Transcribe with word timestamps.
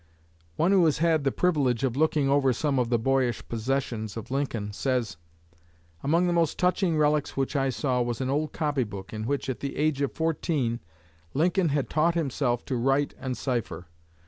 One 0.55 0.71
who 0.71 0.83
has 0.85 0.97
had 0.97 1.23
the 1.23 1.31
privilege 1.31 1.83
of 1.83 1.95
looking 1.95 2.27
over 2.27 2.53
some 2.53 2.79
of 2.79 2.89
the 2.89 2.97
boyish 2.97 3.47
possessions 3.47 4.17
of 4.17 4.31
Lincoln 4.31 4.73
says: 4.73 5.17
"Among 6.01 6.25
the 6.25 6.33
most 6.33 6.57
touching 6.57 6.97
relics 6.97 7.37
which 7.37 7.55
I 7.55 7.69
saw 7.69 8.01
was 8.01 8.19
an 8.19 8.27
old 8.27 8.51
copy 8.51 8.83
book 8.83 9.13
in 9.13 9.27
which, 9.27 9.47
at 9.47 9.59
the 9.59 9.75
age 9.75 10.01
of 10.01 10.11
fourteen, 10.11 10.79
Lincoln 11.35 11.69
had 11.69 11.87
taught 11.87 12.15
himself 12.15 12.65
to 12.65 12.77
write 12.77 13.13
and 13.19 13.37
cipher. 13.37 13.89